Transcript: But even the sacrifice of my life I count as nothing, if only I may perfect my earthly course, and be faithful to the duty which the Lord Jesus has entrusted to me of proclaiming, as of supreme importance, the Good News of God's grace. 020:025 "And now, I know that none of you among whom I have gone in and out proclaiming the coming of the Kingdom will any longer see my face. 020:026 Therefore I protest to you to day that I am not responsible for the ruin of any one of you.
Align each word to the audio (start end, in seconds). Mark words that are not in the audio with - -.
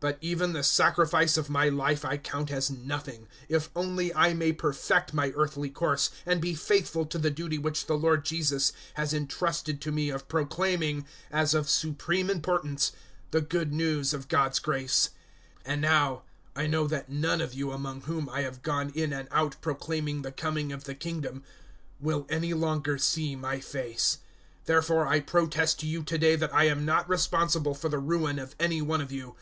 But 0.00 0.18
even 0.22 0.52
the 0.54 0.62
sacrifice 0.62 1.36
of 1.36 1.50
my 1.50 1.68
life 1.68 2.02
I 2.02 2.16
count 2.16 2.50
as 2.50 2.70
nothing, 2.70 3.28
if 3.50 3.68
only 3.76 4.14
I 4.14 4.32
may 4.32 4.50
perfect 4.50 5.12
my 5.12 5.30
earthly 5.36 5.68
course, 5.68 6.10
and 6.24 6.40
be 6.40 6.54
faithful 6.54 7.04
to 7.04 7.18
the 7.18 7.30
duty 7.30 7.58
which 7.58 7.84
the 7.84 7.92
Lord 7.98 8.24
Jesus 8.24 8.72
has 8.94 9.12
entrusted 9.12 9.82
to 9.82 9.92
me 9.92 10.08
of 10.08 10.26
proclaiming, 10.26 11.04
as 11.30 11.52
of 11.52 11.68
supreme 11.68 12.30
importance, 12.30 12.92
the 13.30 13.42
Good 13.42 13.70
News 13.74 14.14
of 14.14 14.28
God's 14.28 14.58
grace. 14.58 15.10
020:025 15.66 15.66
"And 15.72 15.80
now, 15.82 16.22
I 16.56 16.66
know 16.66 16.86
that 16.86 17.10
none 17.10 17.42
of 17.42 17.52
you 17.52 17.70
among 17.70 18.00
whom 18.04 18.30
I 18.30 18.40
have 18.40 18.62
gone 18.62 18.88
in 18.94 19.12
and 19.12 19.28
out 19.30 19.56
proclaiming 19.60 20.22
the 20.22 20.32
coming 20.32 20.72
of 20.72 20.84
the 20.84 20.94
Kingdom 20.94 21.42
will 22.00 22.24
any 22.30 22.54
longer 22.54 22.96
see 22.96 23.36
my 23.36 23.60
face. 23.60 24.16
020:026 24.62 24.66
Therefore 24.66 25.06
I 25.06 25.20
protest 25.20 25.78
to 25.80 25.86
you 25.86 26.02
to 26.04 26.16
day 26.16 26.36
that 26.36 26.54
I 26.54 26.64
am 26.64 26.86
not 26.86 27.06
responsible 27.06 27.74
for 27.74 27.90
the 27.90 27.98
ruin 27.98 28.38
of 28.38 28.56
any 28.58 28.80
one 28.80 29.02
of 29.02 29.12
you. 29.12 29.36